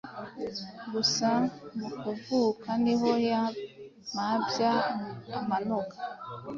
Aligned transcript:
Gusa 0.93 1.29
mu 1.77 1.89
kuvuka 2.01 2.69
niho 2.83 3.11
ya 3.29 3.41
mabya 4.15 4.73
amanuka 5.39 5.95